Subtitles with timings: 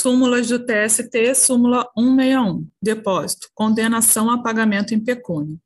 [0.00, 5.58] Súmulas do TST, súmula 161, depósito, condenação a pagamento em pecúnia.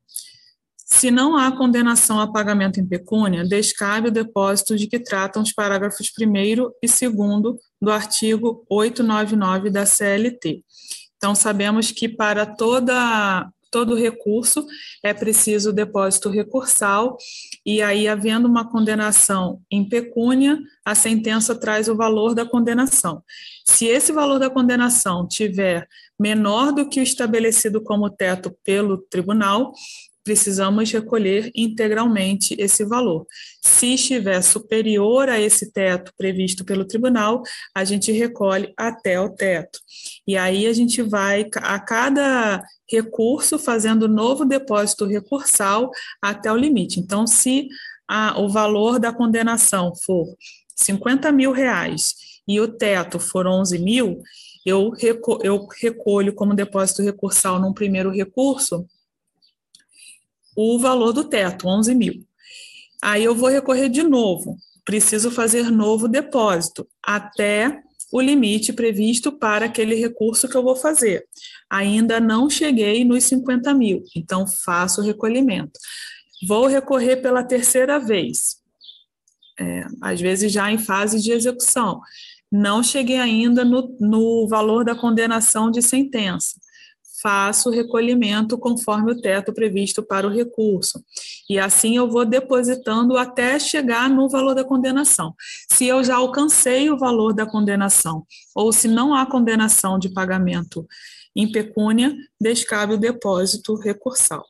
[0.77, 5.53] Se não há condenação a pagamento em pecúnia, descabe o depósito de que tratam os
[5.53, 6.37] parágrafos 1
[6.83, 7.13] e 2
[7.81, 10.65] do artigo 899 da CLT.
[11.17, 14.65] Então, sabemos que para toda todo recurso
[15.03, 17.19] é preciso depósito recursal,
[17.67, 23.21] e aí, havendo uma condenação em pecúnia, a sentença traz o valor da condenação.
[23.69, 29.73] Se esse valor da condenação tiver menor do que o estabelecido como teto pelo tribunal,
[30.23, 33.27] precisamos recolher integralmente esse valor.
[33.61, 37.43] Se estiver superior a esse teto previsto pelo tribunal,
[37.75, 39.81] a gente recolhe até o teto.
[40.27, 46.99] E aí a gente vai a cada recurso fazendo novo depósito recursal até o limite.
[46.99, 47.69] Então, se
[48.09, 50.27] a, o valor da condenação for
[50.77, 52.15] 50 mil reais
[52.49, 54.23] e o teto for 11 mil,
[54.65, 58.87] eu, reco eu recolho como depósito recursal num primeiro recurso
[60.57, 62.25] o valor do teto, 11 mil.
[63.03, 67.83] Aí eu vou recorrer de novo, preciso fazer novo depósito até
[68.15, 71.27] o limite previsto para aquele recurso que eu vou fazer.
[71.69, 75.73] Ainda não cheguei nos 50 mil, então faço o recolhimento.
[76.47, 78.59] Vou recorrer pela terceira vez,
[79.59, 82.01] é, às vezes já em fase de execução.
[82.53, 86.55] Não cheguei ainda no, no valor da condenação de sentença
[87.25, 91.03] faço o recolhimento conforme o teto previsto para o recurso.
[91.49, 95.35] E assim eu vou depositando até chegar no valor da condenação.
[95.73, 100.87] Se eu já alcancei o valor da condenação, ou se não há condenação de pagamento
[101.35, 104.45] em pecúnia, descabe o depósito recursal.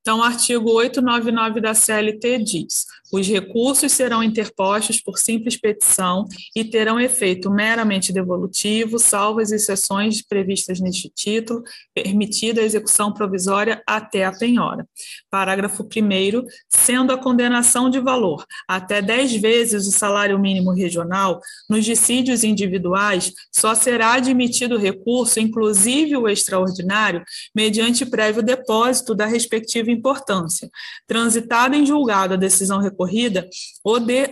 [0.00, 6.64] Então, o artigo 899 da CLT diz: os recursos serão interpostos por simples petição e
[6.64, 14.24] terão efeito meramente devolutivo, salvo as exceções previstas neste título, permitida a execução provisória até
[14.24, 14.86] a penhora.
[15.28, 16.46] Parágrafo 1.
[16.68, 23.32] Sendo a condenação de valor até 10 vezes o salário mínimo regional, nos dissídios individuais,
[23.52, 27.24] só será admitido recurso, inclusive o extraordinário,
[27.54, 30.70] mediante prévio depósito da respectiva importância.
[31.06, 33.48] Transitada em julgado a decisão recorrida,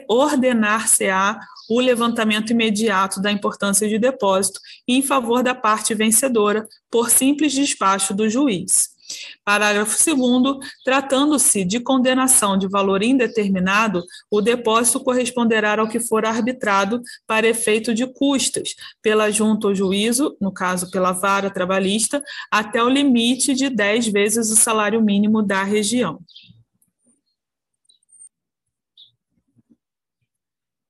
[0.08, 1.38] ordenar-se-á
[1.68, 8.14] o levantamento imediato da importância de depósito em favor da parte vencedora, por simples despacho
[8.14, 8.97] do juiz.
[9.44, 10.58] Parágrafo 2.
[10.84, 17.94] Tratando-se de condenação de valor indeterminado, o depósito corresponderá ao que for arbitrado para efeito
[17.94, 23.70] de custas, pela junta ou juízo, no caso pela vara trabalhista, até o limite de
[23.70, 26.20] 10 vezes o salário mínimo da região.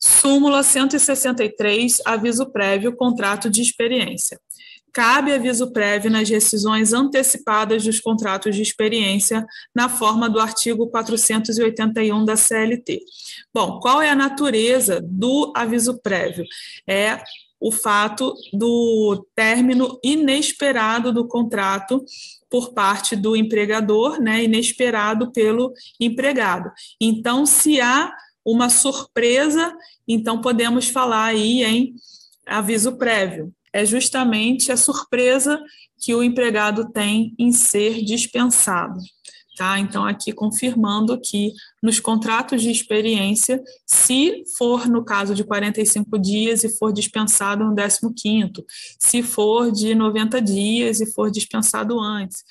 [0.00, 4.38] Súmula 163, aviso prévio, contrato de experiência
[4.98, 12.24] cabe aviso prévio nas rescisões antecipadas dos contratos de experiência, na forma do artigo 481
[12.24, 13.02] da CLT.
[13.54, 16.44] Bom, qual é a natureza do aviso prévio?
[16.84, 17.22] É
[17.60, 22.04] o fato do término inesperado do contrato
[22.50, 26.72] por parte do empregador, né, inesperado pelo empregado.
[27.00, 28.12] Então, se há
[28.44, 29.72] uma surpresa,
[30.08, 31.94] então podemos falar aí em
[32.44, 35.62] aviso prévio é justamente a surpresa
[36.00, 38.98] que o empregado tem em ser dispensado.
[39.56, 39.78] Tá?
[39.80, 41.52] Então, aqui confirmando que
[41.82, 47.74] nos contratos de experiência, se for no caso de 45 dias e for dispensado no
[47.74, 48.64] 15º,
[48.98, 52.44] se for de 90 dias e for dispensado antes.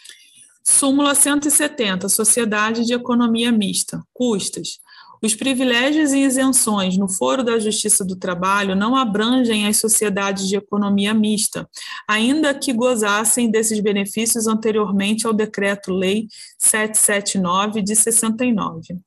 [0.63, 4.79] Súmula 170, Sociedade de Economia Mista, custas.
[5.23, 10.55] Os privilégios e isenções no Foro da Justiça do Trabalho não abrangem as sociedades de
[10.55, 11.67] economia mista,
[12.07, 16.27] ainda que gozassem desses benefícios anteriormente ao Decreto-Lei
[16.59, 19.00] 779 de 69.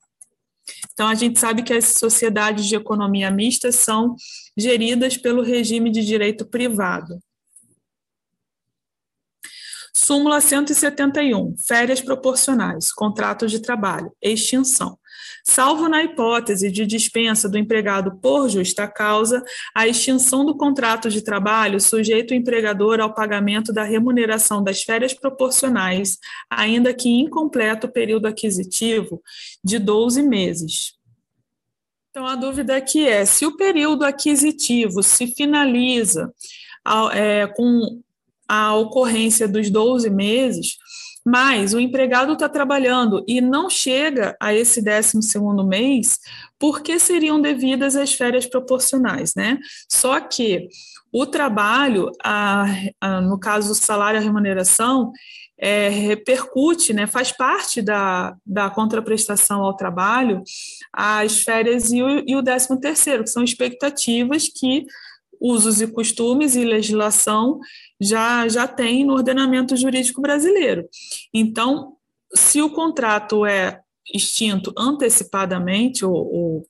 [0.93, 4.15] Então, a gente sabe que as sociedades de economia mista são
[4.57, 7.19] geridas pelo regime de direito privado.
[9.93, 14.97] Súmula 171, férias proporcionais, contratos de trabalho, extinção.
[15.43, 19.43] Salvo na hipótese de dispensa do empregado por justa causa,
[19.75, 25.13] a extinção do contrato de trabalho sujeita o empregador ao pagamento da remuneração das férias
[25.13, 26.17] proporcionais,
[26.49, 29.21] ainda que incompleto o período aquisitivo
[29.63, 30.93] de 12 meses.
[32.11, 36.31] Então, a dúvida aqui é: se o período aquisitivo se finaliza
[37.13, 38.01] é, com
[38.47, 40.77] a ocorrência dos 12 meses,
[41.25, 46.19] Mas o empregado está trabalhando e não chega a esse 12 segundo mês,
[46.57, 49.59] porque seriam devidas as férias proporcionais, né?
[49.89, 50.67] Só que
[51.11, 52.65] o trabalho, a,
[52.99, 55.11] a, no caso o salário e a remuneração,
[55.61, 60.41] é, repercute, né, faz parte da, da contraprestação ao trabalho,
[60.91, 64.87] as férias e o, e o 13 terceiro, que são expectativas que
[65.39, 67.59] usos e costumes e legislação
[68.01, 70.89] já, já tem no ordenamento jurídico brasileiro.
[71.31, 71.93] Então,
[72.33, 73.81] se o contrato é
[74.13, 76.67] extinto antecipadamente ou, ou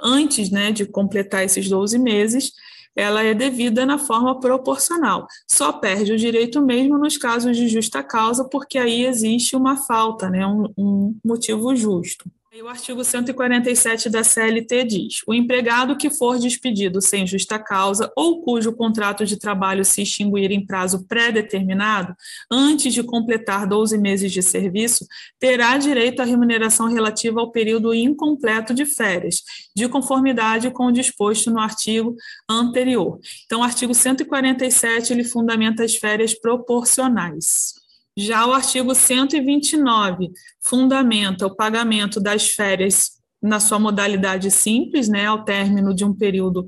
[0.00, 2.52] antes né, de completar esses 12 meses,
[2.96, 5.26] ela é devida na forma proporcional.
[5.50, 10.30] Só perde o direito mesmo nos casos de justa causa, porque aí existe uma falta,
[10.30, 12.30] né, um, um motivo justo.
[12.62, 18.42] O artigo 147 da CLT diz: o empregado que for despedido sem justa causa ou
[18.42, 22.14] cujo contrato de trabalho se extinguir em prazo pré-determinado,
[22.50, 25.04] antes de completar 12 meses de serviço,
[25.38, 29.42] terá direito à remuneração relativa ao período incompleto de férias,
[29.74, 32.14] de conformidade com o disposto no artigo
[32.48, 33.18] anterior.
[33.46, 37.83] Então, o artigo 147 ele fundamenta as férias proporcionais.
[38.16, 40.30] Já o artigo 129
[40.60, 46.64] fundamenta o pagamento das férias na sua modalidade simples, né, ao término de um período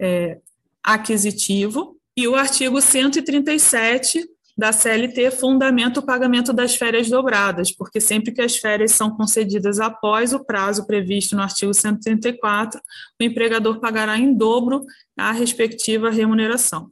[0.00, 0.38] é,
[0.82, 4.28] aquisitivo, e o artigo 137
[4.58, 9.78] da CLT fundamenta o pagamento das férias dobradas, porque sempre que as férias são concedidas
[9.78, 12.80] após o prazo previsto no artigo 134,
[13.20, 14.84] o empregador pagará em dobro
[15.16, 16.90] a respectiva remuneração.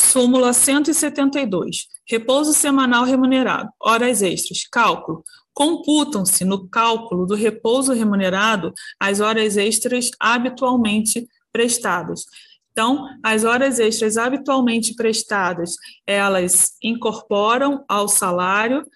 [0.00, 1.88] Súmula 172.
[2.08, 3.68] Repouso semanal remunerado.
[3.82, 4.62] Horas extras.
[4.70, 5.24] Cálculo.
[5.52, 12.26] Computam-se no cálculo do repouso remunerado as horas extras habitualmente prestadas.
[12.70, 15.74] Então, as horas extras habitualmente prestadas,
[16.06, 18.86] elas incorporam ao salário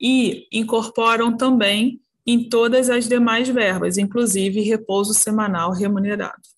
[0.00, 6.57] e incorporam também em todas as demais verbas, inclusive repouso semanal remunerado.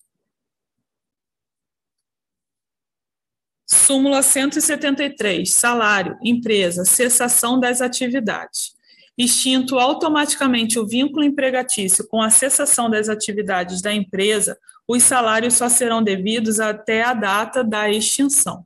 [3.71, 8.73] Súmula 173, salário, empresa, cessação das atividades.
[9.17, 15.69] Extinto automaticamente o vínculo empregatício com a cessação das atividades da empresa, os salários só
[15.69, 18.65] serão devidos até a data da extinção.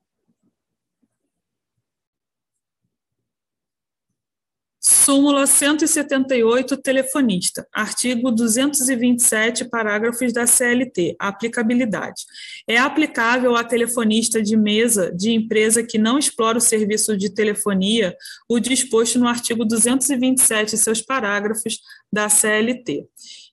[5.06, 7.68] Súmula 178, telefonista.
[7.72, 11.16] Artigo 227, parágrafos da CLT.
[11.20, 12.24] Aplicabilidade.
[12.68, 18.18] É aplicável a telefonista de mesa de empresa que não explora o serviço de telefonia
[18.50, 21.82] o disposto no artigo 227 e seus parágrafos
[22.12, 23.06] da CLT.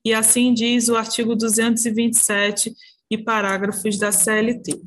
[0.03, 2.73] E assim diz o artigo 227
[3.11, 4.81] e parágrafos da CLT.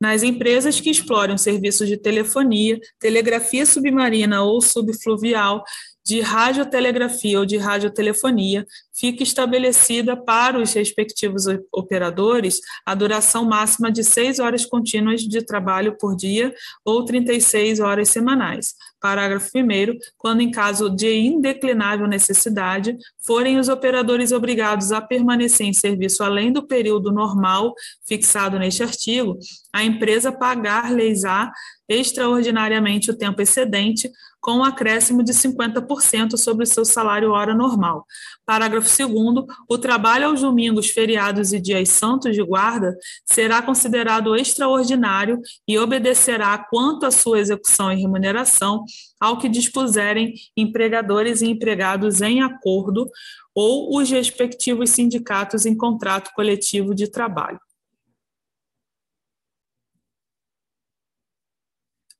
[0.00, 5.64] Nas empresas que explorem serviços de telefonia, telegrafia submarina ou subfluvial,
[6.08, 8.66] de radiotelegrafia ou de radiotelefonia,
[8.98, 15.98] fica estabelecida para os respectivos operadores a duração máxima de seis horas contínuas de trabalho
[15.98, 18.74] por dia ou 36 horas semanais.
[18.98, 19.98] Parágrafo 1.
[20.16, 26.50] Quando, em caso de indeclinável necessidade, forem os operadores obrigados a permanecer em serviço além
[26.50, 27.74] do período normal
[28.06, 29.38] fixado neste artigo,
[29.74, 31.52] a empresa pagar-lhes-á
[31.88, 34.10] extraordinariamente o tempo excedente,
[34.48, 38.06] com um acréscimo de 50% sobre o seu salário hora normal.
[38.46, 42.96] Parágrafo 2 o trabalho aos domingos, feriados e dias santos de guarda
[43.26, 48.86] será considerado extraordinário e obedecerá, quanto à sua execução e remuneração,
[49.20, 53.06] ao que dispuserem empregadores e empregados em acordo
[53.54, 57.60] ou os respectivos sindicatos em contrato coletivo de trabalho.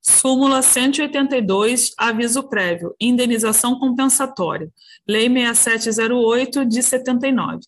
[0.08, 4.70] Súmula 182, aviso prévio, indenização compensatória.
[5.06, 7.60] Lei 6708 de 79.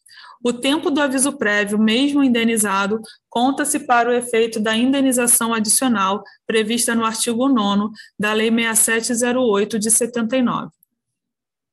[0.43, 6.95] O tempo do aviso prévio, mesmo indenizado, conta-se para o efeito da indenização adicional prevista
[6.95, 10.80] no artigo 9 da Lei 6708 de 79.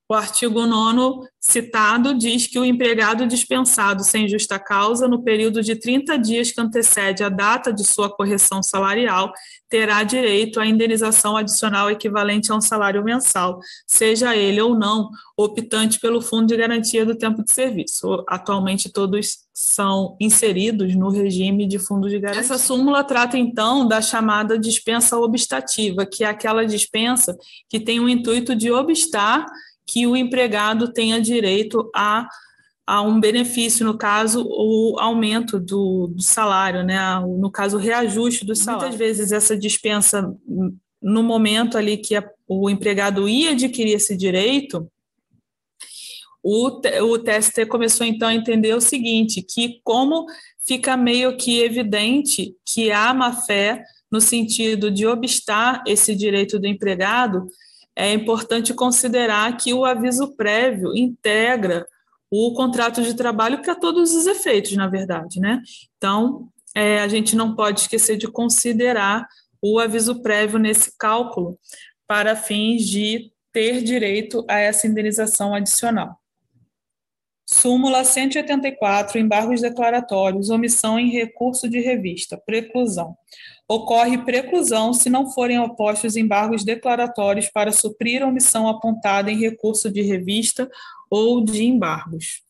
[0.10, 5.76] O artigo 9 citado diz que o empregado dispensado sem justa causa, no período de
[5.76, 9.34] 30 dias que antecede a data de sua correção salarial,
[9.70, 16.00] terá direito à indenização adicional equivalente a um salário mensal, seja ele ou não optante
[16.00, 18.24] pelo Fundo de Garantia do Tempo de Serviço.
[18.30, 22.42] Atualmente, todos são inseridos no regime de fundo de garantia.
[22.42, 27.38] Essa súmula trata, então, da chamada dispensa obstativa, que é aquela dispensa
[27.70, 29.46] que tem o intuito de obstar
[29.88, 32.28] que o empregado tenha direito a,
[32.86, 36.98] a um benefício, no caso, o aumento do, do salário, né?
[37.22, 38.90] no caso, o reajuste do salário.
[38.90, 40.30] Muitas vezes essa dispensa
[41.02, 44.92] no momento ali que a, o empregado ia adquirir esse direito,
[46.44, 50.26] o, o TST começou então a entender o seguinte, que como
[50.66, 56.68] fica meio que evidente que há má fé no sentido de obstar esse direito do
[56.68, 57.48] empregado,
[57.98, 61.88] é importante considerar que o aviso prévio integra
[62.30, 65.64] o contrato de trabalho para todos os efeitos, na verdade, né?
[65.98, 69.28] Então, é, a gente não pode esquecer de considerar
[69.60, 71.58] o aviso prévio nesse cálculo
[72.06, 76.20] para fins de ter direito a essa indenização adicional.
[77.50, 83.18] Súmula 184, embargos declaratórios, omissão em recurso de revista, preclusão.
[83.70, 89.92] Ocorre preclusão se não forem opostos embargos declaratórios para suprir a omissão apontada em recurso
[89.92, 90.70] de revista
[91.10, 92.42] ou de embargos.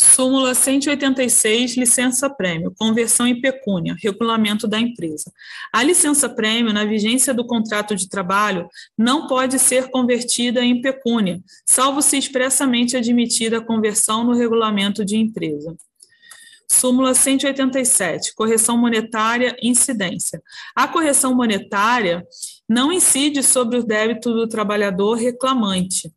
[0.00, 5.32] Súmula 186, licença-prêmio, conversão em pecúnia, regulamento da empresa.
[5.72, 12.00] A licença-prêmio, na vigência do contrato de trabalho, não pode ser convertida em pecúnia, salvo
[12.00, 15.76] se expressamente admitida a conversão no regulamento de empresa.
[16.70, 20.42] Súmula 187, correção monetária, incidência.
[20.74, 22.26] A correção monetária
[22.68, 26.12] não incide sobre o débito do trabalhador reclamante,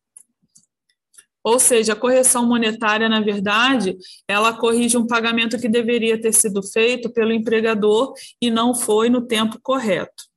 [1.44, 6.62] ou seja, a correção monetária, na verdade, ela corrige um pagamento que deveria ter sido
[6.62, 10.31] feito pelo empregador e não foi no tempo correto.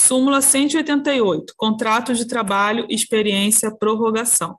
[0.00, 4.56] Súmula 188, contrato de trabalho, experiência, prorrogação.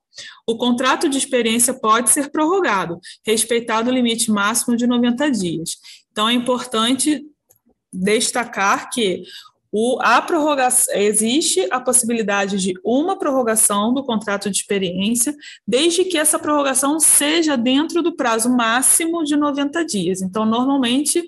[0.48, 5.78] O contrato de experiência pode ser prorrogado, respeitado o limite máximo de 90 dias.
[6.12, 7.26] Então, é importante
[7.92, 9.24] destacar que
[9.72, 15.34] o, a prorrogação, existe a possibilidade de uma prorrogação do contrato de experiência,
[15.66, 20.22] desde que essa prorrogação seja dentro do prazo máximo de 90 dias.
[20.22, 21.24] Então, normalmente,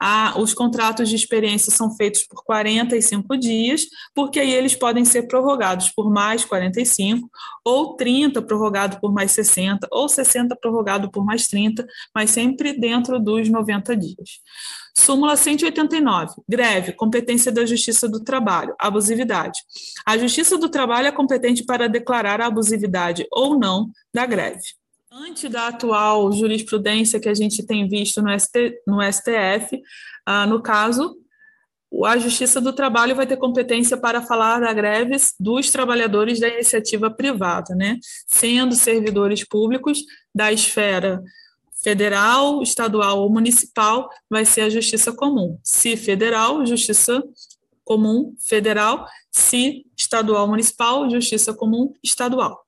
[0.00, 5.24] a, os contratos de experiência são feitos por 45 dias, porque aí eles podem ser
[5.24, 7.28] prorrogados por mais 45,
[7.62, 13.20] ou 30 prorrogado por mais 60, ou 60 prorrogado por mais 30, mas sempre dentro
[13.20, 14.40] dos 90 dias.
[14.96, 16.34] Súmula 189.
[16.48, 19.60] Greve, competência da Justiça do Trabalho, abusividade.
[20.06, 24.62] A Justiça do Trabalho é competente para declarar a abusividade ou não da greve.
[25.10, 29.80] Antes da atual jurisprudência que a gente tem visto no, ST, no STF,
[30.24, 31.16] ah, no caso,
[32.04, 37.10] a Justiça do Trabalho vai ter competência para falar da greves dos trabalhadores da iniciativa
[37.10, 37.98] privada, né?
[38.26, 40.02] Sendo servidores públicos
[40.34, 41.22] da esfera
[41.82, 45.58] federal, estadual ou municipal, vai ser a justiça comum.
[45.62, 47.22] Se federal, justiça
[47.84, 49.06] comum federal.
[49.30, 52.64] Se estadual, municipal, justiça comum estadual.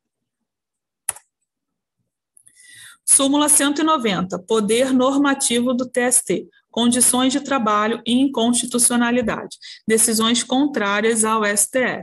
[3.05, 12.03] Súmula 190, poder normativo do TST condições de trabalho e inconstitucionalidade, decisões contrárias ao STF.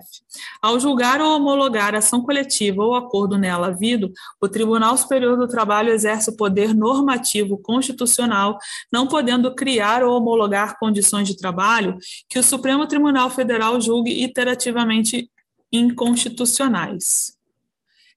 [0.62, 5.92] Ao julgar ou homologar ação coletiva ou acordo nela havido, o Tribunal Superior do Trabalho
[5.92, 8.58] exerce o poder normativo constitucional,
[8.90, 11.98] não podendo criar ou homologar condições de trabalho
[12.30, 15.30] que o Supremo Tribunal Federal julgue iterativamente
[15.70, 17.41] inconstitucionais.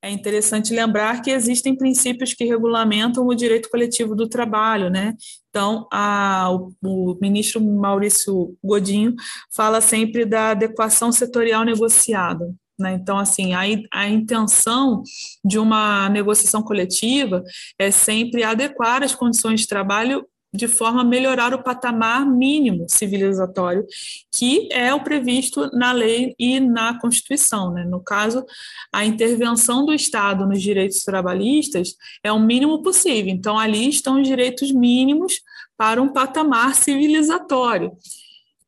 [0.04, 5.14] É interessante lembrar que existem princípios que regulamentam o direito coletivo do trabalho, né?
[5.48, 9.14] Então, a, o, o, ministro Maurício Godinho
[9.56, 12.54] fala sempre da adequação setorial negociada.
[12.78, 12.92] Né?
[13.00, 15.02] Então, assim, a, a intenção
[15.42, 17.42] de uma negociação coletiva
[17.78, 23.84] é sempre adequar as condições de trabalho de forma a melhorar o patamar mínimo civilizatório,
[24.30, 27.72] que é o previsto na lei e na Constituição.
[27.72, 27.84] Né?
[27.84, 28.44] No caso,
[28.92, 33.32] a intervenção do Estado nos direitos trabalhistas é o mínimo possível.
[33.32, 35.40] Então, ali estão os direitos mínimos
[35.76, 37.90] para um patamar civilizatório.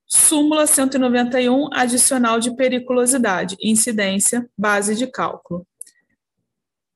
[0.09, 5.65] Súmula 191, adicional de periculosidade, incidência, base de cálculo.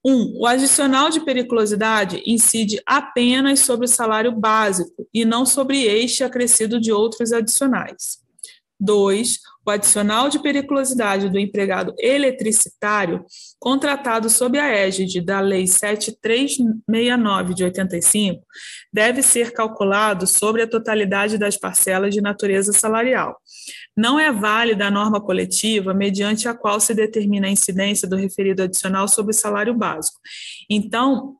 [0.04, 0.12] 1.
[0.12, 6.24] Um, o adicional de periculosidade incide apenas sobre o salário básico e não sobre este
[6.24, 8.20] acrescido de outros adicionais.
[8.80, 9.38] 2.
[9.64, 13.24] O adicional de periculosidade do empregado eletricitário,
[13.58, 18.42] contratado sob a égide da Lei 7369 de 85,
[18.90, 23.36] deve ser calculado sobre a totalidade das parcelas de natureza salarial.
[23.94, 28.62] Não é válida a norma coletiva mediante a qual se determina a incidência do referido
[28.62, 30.18] adicional sobre o salário básico.
[30.70, 31.36] Então,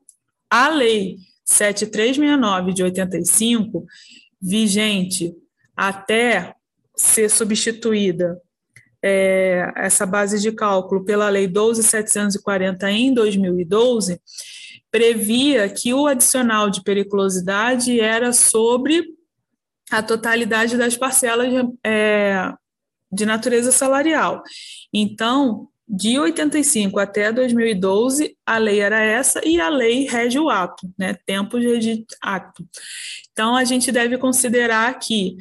[0.47, 3.85] a Lei 7369 de 85,
[4.39, 5.33] vigente
[5.75, 6.55] até
[6.95, 8.39] ser substituída
[9.03, 14.21] é, essa base de cálculo pela Lei 12.740 em 2012,
[14.91, 19.05] previa que o adicional de periculosidade era sobre
[19.89, 21.47] a totalidade das parcelas
[21.83, 22.53] é,
[23.11, 24.43] de natureza salarial.
[24.93, 30.89] Então, de 85 até 2012, a lei era essa e a lei rege o ato,
[30.97, 31.17] né?
[31.25, 32.65] Tempo de ato.
[33.31, 35.35] Então, a gente deve considerar que,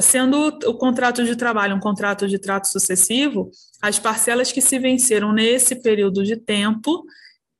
[0.00, 5.32] sendo o contrato de trabalho um contrato de trato sucessivo, as parcelas que se venceram
[5.32, 7.04] nesse período de tempo,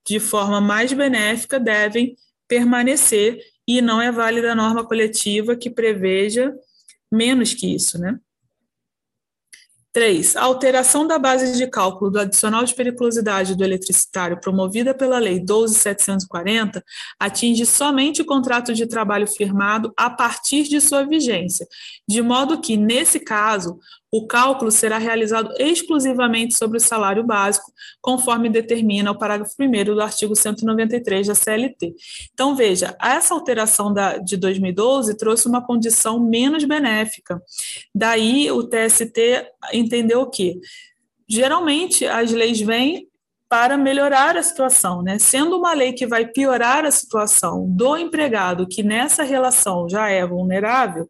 [0.06, 6.54] de forma mais benéfica, devem permanecer e não é válida a norma coletiva que preveja
[7.10, 8.18] menos que isso, né?
[9.92, 10.36] 3.
[10.36, 15.38] A alteração da base de cálculo do adicional de periculosidade do eletricitário promovida pela Lei
[15.38, 16.82] 12.740
[17.20, 21.66] atinge somente o contrato de trabalho firmado a partir de sua vigência,
[22.08, 23.78] de modo que, nesse caso,
[24.12, 30.02] o cálculo será realizado exclusivamente sobre o salário básico, conforme determina o parágrafo 1 do
[30.02, 31.94] artigo 193 da CLT.
[32.34, 37.42] Então, veja, essa alteração da, de 2012 trouxe uma condição menos benéfica.
[37.94, 40.60] Daí, o TST entendeu o quê?
[41.26, 43.08] Geralmente, as leis vêm
[43.52, 45.18] para melhorar a situação, né?
[45.18, 50.26] Sendo uma lei que vai piorar a situação do empregado, que nessa relação já é
[50.26, 51.06] vulnerável,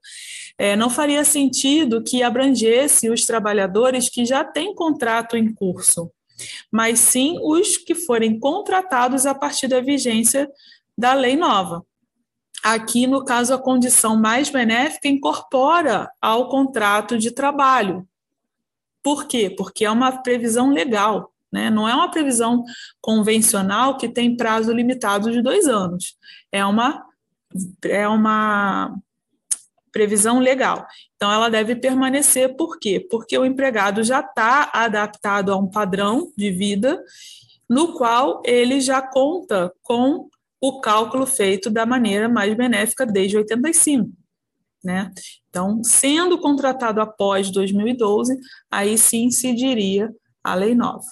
[0.59, 6.11] é, não faria sentido que abrangesse os trabalhadores que já têm contrato em curso,
[6.69, 10.51] mas sim os que forem contratados a partir da vigência
[10.99, 11.87] da lei nova.
[12.61, 18.05] Aqui, no caso, a condição mais benéfica incorpora ao contrato de trabalho.
[19.01, 19.49] Por quê?
[19.49, 21.71] Porque é uma previsão legal, né?
[21.71, 22.65] não é uma previsão
[23.01, 26.17] convencional que tem prazo limitado de dois anos.
[26.51, 27.05] É uma,
[27.85, 28.97] é uma
[29.93, 30.87] previsão legal.
[31.17, 33.07] Então, ela deve permanecer, por quê?
[33.11, 37.01] Porque o empregado já está adaptado a um padrão de vida
[37.69, 40.29] no qual ele já conta com
[40.61, 44.11] o cálculo feito da maneira mais benéfica desde 85.
[44.85, 45.13] Né?
[45.49, 48.39] Então, sendo contratado após 2012,
[48.71, 50.11] aí sim se diria
[50.43, 51.05] a lei nova.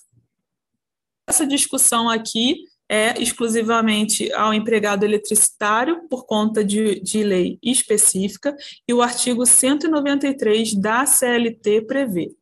[1.30, 8.52] Essa discussão aqui é exclusivamente ao empregado eletricitário por conta de, de lei específica
[8.86, 12.32] e o artigo 193 da CLT prevê.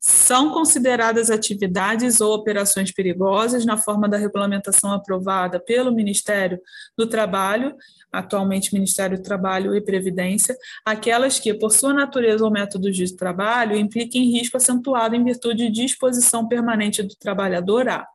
[0.00, 6.60] São consideradas atividades ou operações perigosas na forma da regulamentação aprovada pelo Ministério
[6.96, 7.74] do Trabalho,
[8.12, 13.76] atualmente Ministério do Trabalho e Previdência, aquelas que, por sua natureza ou métodos de trabalho,
[13.76, 18.06] impliquem risco acentuado em virtude de exposição permanente do trabalhador a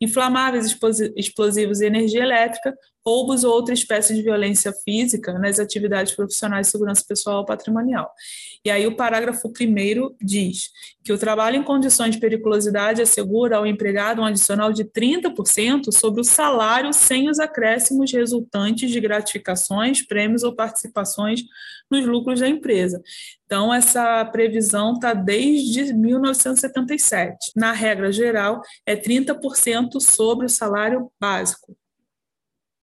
[0.00, 0.76] inflamáveis,
[1.16, 2.74] explosivos e energia elétrica,
[3.06, 8.10] roubos ou outra espécie de violência física nas atividades profissionais de segurança pessoal ou patrimonial.
[8.64, 10.70] E aí o parágrafo primeiro diz
[11.04, 16.22] que o trabalho em condições de periculosidade assegura ao empregado um adicional de 30% sobre
[16.22, 21.42] o salário sem os acréscimos resultantes de gratificações, prêmios ou participações
[21.90, 23.02] nos lucros da empresa.
[23.44, 27.52] Então, essa previsão está desde 1977.
[27.54, 31.76] Na regra geral, é 30% sobre o salário básico.